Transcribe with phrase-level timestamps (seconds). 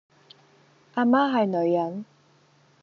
[0.95, 2.05] 阿媽係女人